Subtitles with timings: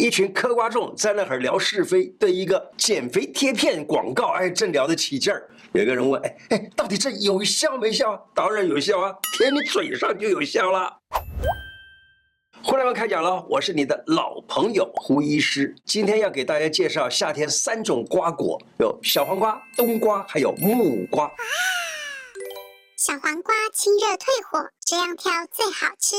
[0.00, 5.46] 一群嗑瓜众在那儿聊是非，对一个减肥贴片广告，哎，正聊得起劲儿。
[5.72, 8.16] 有个人问，哎哎，到底这有效没效？
[8.34, 10.90] 当然有效啊，贴你嘴上就有效了。
[12.62, 21.30] 胡乃文开讲了，我是你的老朋友胡医师，今天要给大家介绍夏天三种瓜果，有小黄瓜、冬瓜，还有木瓜。
[22.96, 26.16] 小黄瓜清热退火，这样挑最好吃。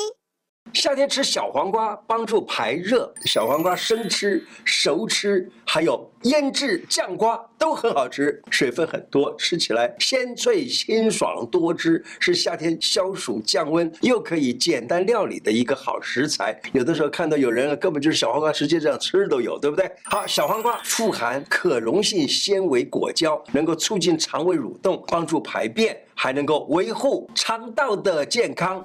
[0.74, 16.60] 夏天吃小黄瓜帮助排热，小黄瓜生吃、熟吃，还有腌制酱瓜都很好吃，水分很多，吃起来鲜脆清爽多汁，是夏天消暑降温又可以简单料理的一个好食材。
[16.72, 19.92] 有的时候看到有人根本就是小黄瓜直接这样吃都有，对不对？
[20.06, 28.84] 好，小黄瓜富含可溶性纤维果胶，能够促进肠胃蠕动，帮助排便，还能够维护肠道的健康。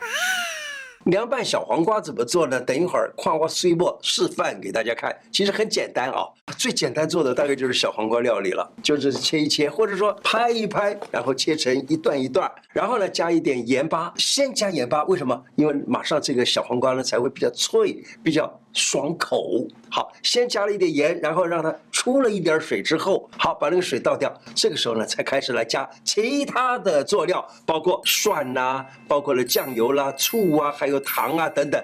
[1.06, 2.60] 凉拌小黄瓜怎么做呢？
[2.60, 6.26] 等一会儿矿花水墨示范给大家看，其实很简单啊、
[6.58, 15.40] 最简单做的大概就是小黄瓜料理了，就是切一切，或者说拍一拍，然后切成一段一段，然后呢加一点盐巴，先加盐巴，为什么？
[15.54, 19.64] 因为马上这个小黄瓜呢才会比较脆，比较爽口。
[19.88, 24.32] 好，先加了一点盐，然后让它出了一点水之后，好，把那个水倒掉。
[24.56, 31.82] 这个时候呢，才开始来加其他的佐料，包括蒜呐、包括了酱油啦、醋啊，还有糖啊等等。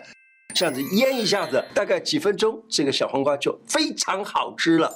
[0.55, 4.93] 这样子腌一下子，大概几分钟，这个小黄瓜就非常好吃了。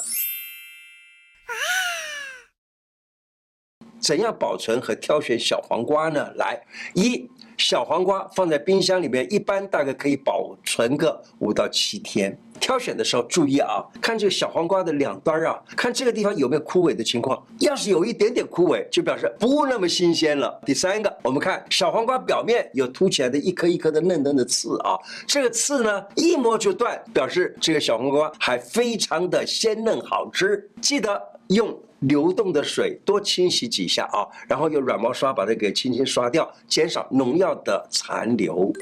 [4.06, 6.30] 怎样保存和挑选小黄瓜呢？
[6.36, 6.56] 来，
[6.94, 12.38] 一小黄瓜放在冰箱里面，一般大概可以保存个五到七天。
[12.60, 17.44] 挑选的时候注意啊，看这个小黄瓜的两端啊，看这个地方有没有枯萎的情况。
[17.58, 20.56] 要是有一点点枯萎，就表示不那么新鲜了。
[20.64, 24.96] 第三个，我们看小黄瓜表面有凸起来的一颗一颗的嫩嫩的刺啊，
[25.26, 30.70] 这个刺呢一摸就断，表示这个小黄瓜还非常的鲜嫩好吃。
[30.80, 38.72] 记得用流动的水多清洗几下啊，然后用软毛刷把它给轻轻刷掉，减少农药的残留。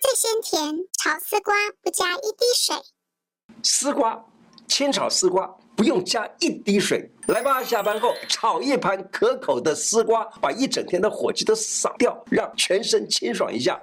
[0.00, 2.76] 最鲜甜，炒丝瓜不加一滴水。
[3.62, 4.24] 丝瓜，
[4.68, 13.80] 清炒丝瓜不用加一滴水，来吧，下班后炒一盘可口的丝瓜，把一整天的火气都扫掉，让全身清爽一下。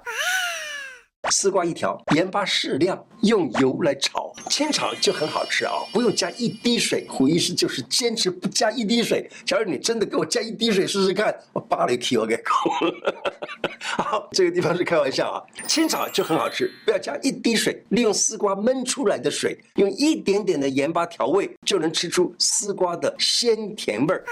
[1.30, 5.74] 丝瓜一条，盐巴适量，用油来炒，清炒就很好吃啊！
[5.92, 7.06] 不用加一滴水。
[7.10, 9.30] 胡医师就是坚持不加一滴水。
[9.46, 12.70] 假如你真的给我加一滴水试试看，我扒了一提我给扣。
[13.80, 15.44] 好，这个地方是开玩笑啊。
[15.68, 24.24] 清炒就很好吃，不要加一滴水，利用丝瓜焖出来的水，用一点点的盐巴调味，就能吃出丝瓜的鲜甜味儿。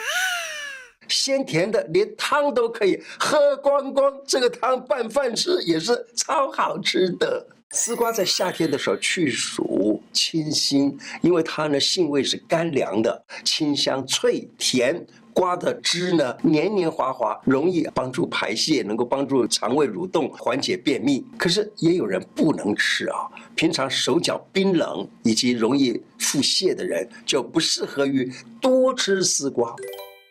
[1.08, 4.14] 鲜甜的，连汤都可以喝光光。
[4.26, 7.48] 这个汤拌饭吃也是超好吃的。
[7.72, 15.06] 丝瓜在夏天的时候去暑清心，因为它呢性味是甘凉的，清香脆甜。
[15.34, 21.26] 瓜的汁呢黏黏滑滑，容易帮助排泄，能够帮助肠胃蠕动，缓解便秘。
[21.38, 29.76] 可是也有人不能吃啊，平常手脚冰冷以及容易腹泻的人就不适合于多吃丝瓜。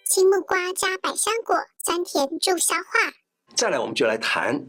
[0.05, 2.83] 青木瓜加百香果，酸甜助消化。
[3.57, 4.63] 再来，我们就来谈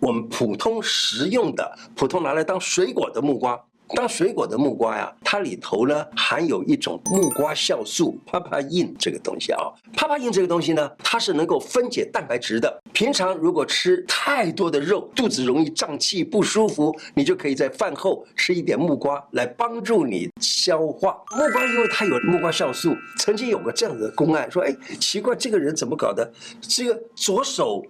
[0.00, 3.62] 我们普通食用的、普通拿来当水果的木瓜。
[3.88, 9.68] 当水果的木瓜呀，它里头呢含有一种木瓜酵素 papain 这个东西啊。
[9.94, 12.82] papain 这个东西呢，它是能够分解蛋白质的。
[12.94, 21.18] 平常如果吃太多的肉，肚子容易胀气不舒服，你就可以在饭后吃一点木瓜来帮助你消化。
[21.36, 26.32] 木瓜因为它有木瓜酵素，曾经有个这样的公案说，哎，奇怪，这个人怎么搞的？
[26.62, 27.84] 这个左手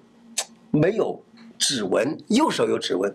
[0.72, 1.22] 没有
[1.58, 3.14] 指纹，右手有指纹，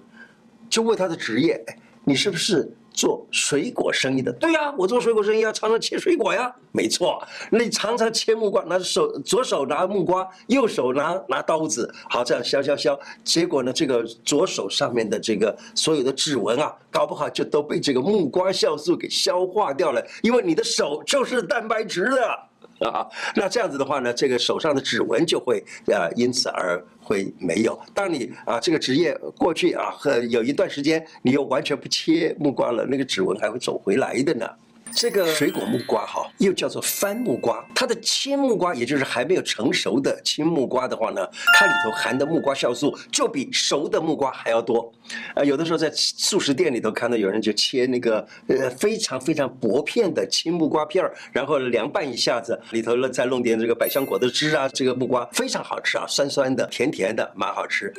[0.70, 1.62] 就问他的职业。
[2.07, 4.31] 你是不是做水果生意的？
[4.31, 6.50] 对呀，我做水果生意要常常切水果呀。
[6.72, 12.97] 没错，你常常切木瓜，拿手左手拿木瓜，右手拿拿刀子，好这样削削削。
[13.25, 22.40] 结果呢，这个左手上面的这个所有的指纹啊，搞不好就都被这个木瓜酵素给消化掉了，因为你的手就是蛋白质的。
[22.79, 27.79] 啊，那这样子的话呢，这个手上的指纹就会呃因此而会没有。
[27.94, 34.47] 当你啊这个职业过去啊和有一段时间你又完全不切目光了，那个指纹还会走回来的呢。
[34.93, 44.91] 这个水果木瓜哈，又叫做番木瓜，它的青木瓜，也就是还没有成熟的青木瓜的话呢，它里头含的木瓜酵素就比熟的木瓜还要多。
[45.35, 57.93] 呃，有的时候在素食店里头看到有人就切那个呃非常非常薄片的青木瓜片儿，然后凉拌一下子，里头呢再弄点这个百香果的汁啊，这个木瓜非常好吃啊，酸酸的，甜甜的，蛮好吃。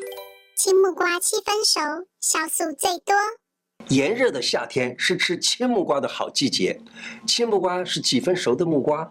[0.57, 1.81] 青木瓜七分熟，
[2.21, 3.15] 酵素最多。
[3.89, 6.79] 炎热的夏天是吃青木瓜的好季节。
[7.27, 9.11] 青木瓜是几分熟的木瓜？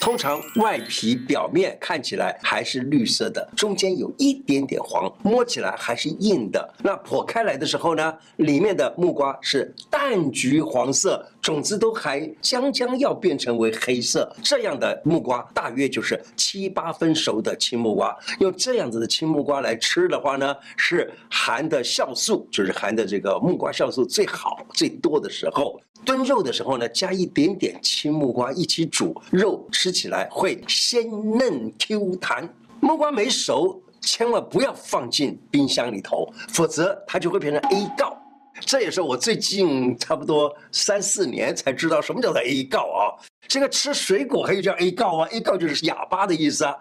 [0.00, 6.74] 通常外皮表面看起来还是绿色的，中间有一点点黄，摸起来还是硬的。
[6.82, 14.34] 那剖开来的时候呢，里面的木瓜是淡橘黄色，种子都还将将要变成为黑色。
[14.42, 18.16] 这样的木瓜大约就是七八分熟的青木瓜。
[18.38, 25.78] 用这样子的青木瓜来吃的话呢，是含的酵素，就是含的这个木瓜酵素最好最多的时候。
[26.02, 31.02] 炖肉的时候呢，加一点点青木瓜一起煮，肉吃吃起来会鲜
[31.36, 32.48] 嫩 Q 弹。
[32.78, 38.16] 木瓜没熟，千万不要放进冰箱里头，否则它就会变成 A 告。
[38.60, 43.18] 这也是我最近差不多三四年才知道什么叫做 A 告啊。
[43.48, 46.76] 这个吃水果还有叫 A 告啊，A 告就是哑巴的意思啊。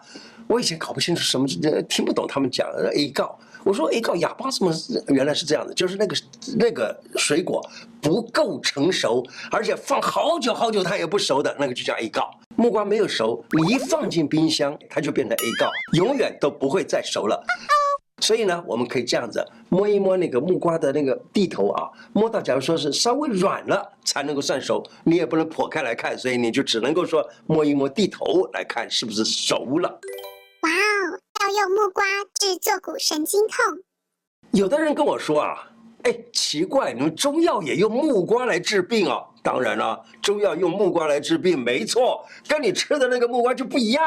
[0.47, 1.47] 我以前搞不清楚什么，
[1.89, 3.39] 听不懂他们讲的 A 告。
[3.63, 4.71] 我说 A 告哑巴怎么
[5.07, 5.73] 原来是这样的？
[5.73, 6.15] 就是那个
[6.57, 7.67] 那个水果
[7.99, 12.29] 不够成熟，而且放好久好久它也不熟的那个就叫 A 告。
[12.59, 17.41] 木瓜没有熟，你一放进冰箱，它就变成 A 告，永远都不会再熟了。
[18.21, 29.89] 所以呢，我们可以这样子摸一摸那个木瓜的那个蒂头啊，摸到假如说是稍微软了才能够算熟，你也不能剖开来看，所以你就只能够说摸一摸蒂头来看是不是熟了。
[30.63, 31.19] 哇哦！
[31.39, 32.03] 要用木瓜
[32.41, 33.81] 治坐骨神经痛。
[34.51, 35.71] 有的人跟我说啊，
[36.03, 39.23] 哎，奇怪，你们中药也用木瓜来治病啊？
[39.41, 44.01] 当然了，中药用木瓜来治病没错，跟你吃的那个木瓜就不一样。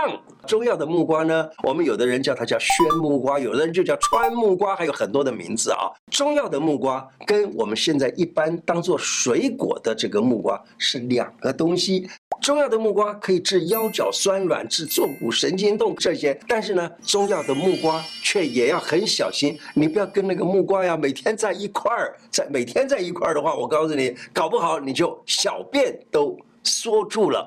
[0.47, 5.91] 中药的木瓜呢，我们有的人叫它叫宣木瓜，有的人就叫川木瓜，还有很多的名字啊。
[6.11, 12.09] 中药的木瓜跟我们现在一般当做水果的这个木瓜是两个东西。
[12.41, 27.45] 中药的木瓜可以治腰脚酸软、治坐骨神经痛这些，但是呢，中药的木瓜却也要很小心，你不要跟那个木瓜呀每天在一块儿，在每天在一块儿的话，我告诉你，搞不好你就小便都缩住了。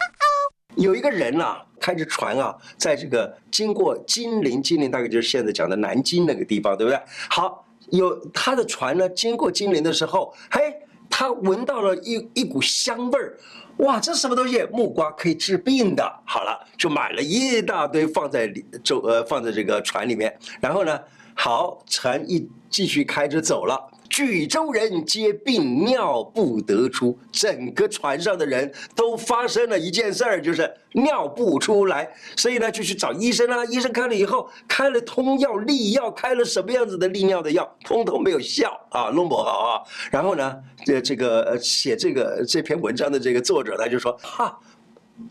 [0.76, 7.00] 有一个人啊，开着船啊，在这个经过金陵，金陵大概就是现在讲的南京那个地方，对不对？
[7.30, 10.62] 好，有他的船呢，经过金陵的时候，嘿，
[11.10, 13.38] 他闻到了一一股香味儿。
[13.78, 14.66] 哇，这什么东西？
[14.72, 16.04] 木瓜可以治病的。
[16.26, 20.38] 好了，就买了一大堆放在里，就呃放在这个船里面。
[20.60, 21.00] 然后呢，
[21.36, 23.80] 好，船一继续开着走了。
[24.16, 33.66] 举州人皆病尿不得出，整个船上的人都发生了一件事儿，就是尿不出来，所以呢就去找医生啦、啊。
[33.66, 39.84] 医生看了以后，开了通药利药，开了什么样子的利尿的药，通通没有效啊，弄不好啊。
[40.10, 44.58] 然后呢，这这个写这个这篇文章的这个作者他就说哈。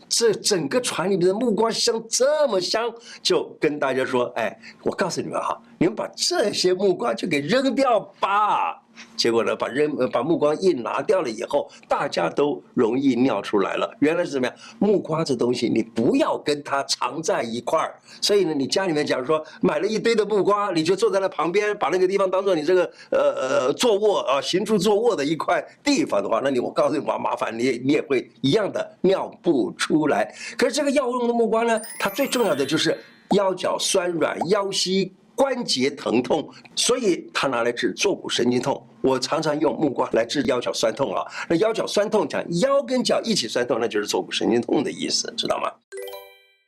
[0.09, 2.91] 这整个船里面的木瓜香这么香，
[3.21, 8.81] 就跟大家说，哎，我告诉你们哈，你们把这些木瓜就给扔掉吧。
[9.17, 13.93] 结果呢，把扔把木瓜一拿掉了以后，大家都容易尿出来了。
[13.99, 14.55] 原来是怎么样？
[14.79, 17.99] 木瓜这东西，你不要跟它藏在一块儿。
[18.21, 30.33] 所以呢，你家里面假如说买了一堆的木瓜，你就坐在那旁边，把那个地方当做你这个呃呃坐卧啊行住坐卧的一块地方的话，那你我告诉你，麻麻烦你你也会一样的尿不出来。
[30.57, 32.97] 可是这个药用的木瓜呢，它最重要的就是
[33.31, 35.11] 腰脚酸软、腰膝。
[35.35, 38.87] 关节疼痛，所以它拿来治坐骨神经痛。
[39.01, 41.25] 我常常用木瓜来治腰脚酸痛啊。
[41.49, 45.71] 那腰脚酸痛讲腰跟脚一起酸痛，那就是坐骨神经痛的意思，知道吗？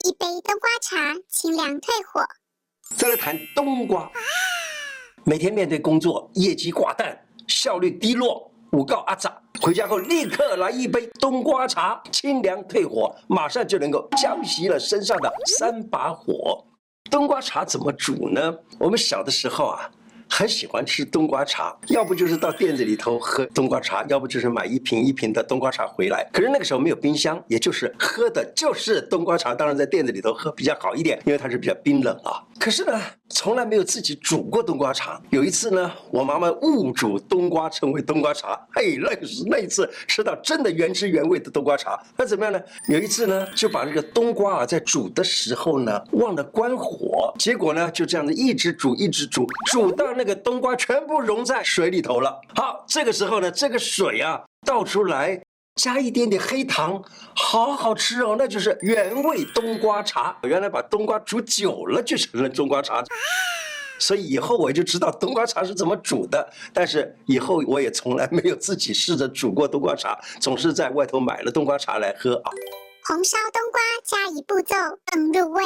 [0.05, 2.21] 一杯冬瓜茶，清凉退火。
[2.95, 4.09] 再来谈冬瓜。
[5.25, 16.65] 每天面对工作，业绩挂蛋，效率低落，五告阿杂，回家后立刻来一杯冬瓜茶，清凉退火，马上就能够浇熄了身上的三把火。
[17.09, 18.55] 冬瓜茶怎么煮呢？
[18.79, 19.89] 我们小的时候啊，
[20.29, 26.27] 很喜欢吃冬瓜茶，要不就是到店子里头喝冬瓜茶，要不就是买一瓶一瓶的冬瓜茶回来。
[26.31, 29.55] 可是那个时候没有冰箱，也就是喝的就是冬瓜茶。
[29.55, 32.43] 当然在店子里头喝比较好一点，因为它是比较冰冷啊。
[32.59, 35.21] 可是呢，从来没有自己煮过冬瓜茶。
[35.29, 41.99] 有一次呢，我妈妈误煮冬瓜成为冬瓜茶，嘿，那个是那一次吃到真的原汁原味的冬瓜茶。
[42.17, 42.59] 那怎么样呢？
[42.89, 52.41] 有一次呢，就把这个冬瓜啊，在煮的时候呢，忘了关火，结果呢，就这样子一直煮，一直煮，煮到那个冬瓜全部融在水里头了。
[52.55, 55.41] 好，这个时候呢，这个水啊倒出来。
[55.77, 56.99] 加一点点黑糖，
[57.35, 60.35] 好好吃哦，那就是原味冬瓜茶。
[60.41, 63.03] 原来把冬瓜煮久了就成了冬瓜茶，
[63.99, 66.51] 所以以后我就知道冬瓜茶是怎么煮的。
[66.73, 72.49] 但是以后我也从来没有自己试着煮过冬瓜茶，总是在外头买了冬瓜茶来喝啊。
[73.07, 75.61] 红烧冬瓜加一步骤更入味。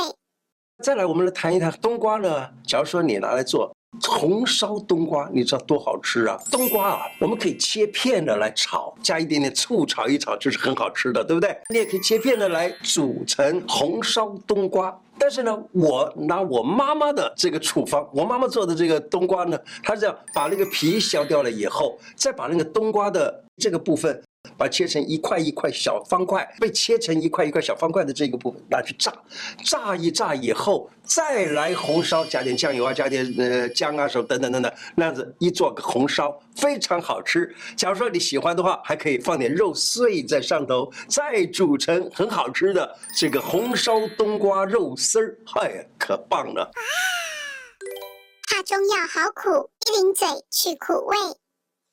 [0.84, 2.50] 再来，我们来谈一谈冬瓜呢。
[2.68, 6.40] 假如说你拿来做红烧冬瓜，你知道多好吃啊？
[6.50, 11.58] 冬瓜啊，我们可以切片的来炒，加一点点醋炒一炒，就是很好吃的，对不对？
[11.70, 14.98] 你也可以切片的来煮成红烧冬瓜。
[15.20, 24.22] 但是呢，我拿我妈妈的这个处方，我妈妈做的这个冬瓜呢，她是这样把那个皮削掉了以后，再把那个冬瓜的这个部分。
[24.58, 29.12] 把它切成一块一块小方块，被切成一块一块小方块的这个部分拿去炸，
[29.66, 37.52] 炸一炸以后再来红烧，加点酱油啊，加点呃姜啊什么等等等等，那样子一做个红烧非常好吃。
[37.76, 46.64] 假如说你喜欢的话，还可以放点肉碎在上头，再煮成很好吃的这个红烧冬瓜肉丝儿，哎呀，可棒了！
[46.64, 46.70] 啊
[48.48, 51.16] 怕中药好苦，一临嘴去苦味。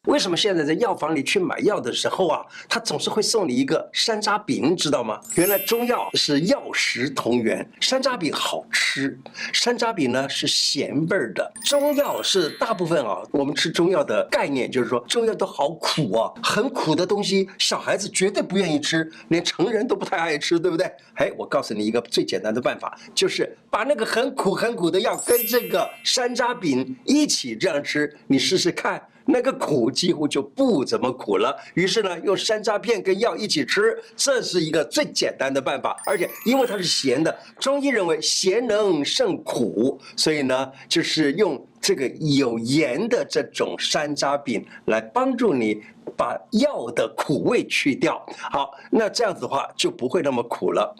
[0.08, 5.20] 为什么现在在药房里去买药的时候啊，他总是会送你一个山楂饼，知道吗？
[5.34, 9.18] 原来中药是药食同源，山楂饼好吃，
[9.52, 11.52] 山楂饼呢是咸味儿的。
[11.62, 20.90] 中药是大部分啊，我们吃中药的概念就是说，中药都好苦啊，很苦的东西，小孩子绝对不愿意吃，连成人都不太爱吃，对不对？
[21.16, 29.02] 哎，我告诉你一个最简单的办法，就是把那个很苦很苦的药跟这个山楂饼一起这样吃，你试试看。
[29.30, 35.94] 那个苦几乎就不怎么苦了，于是呢，用山楂片跟药一起吃，这是一个最简单的办法。
[36.06, 45.78] 而且因为它是咸的，中医认为咸能胜苦，所以呢，就是用这个有盐的这种山楂饼来帮助你
[46.16, 48.24] 把药的苦味去掉。
[48.50, 50.96] 好，那这样子的话就不会那么苦了。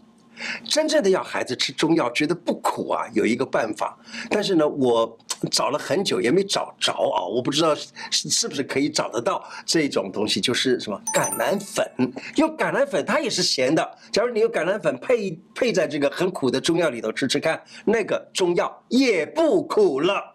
[0.64, 3.99] 真正的要孩子吃中药觉得不苦啊，有一个办法，
[4.30, 5.18] 但是呢，我
[5.50, 11.87] 找了很久也没找着啊，我不知道是是不是可以找得到这种东西，就是什么橄榄粉，
[12.37, 20.35] 用橄榄粉它也是咸的，假如你用橄榄粉配配在这个很苦的中药里头吃吃看，那个中药也不苦了。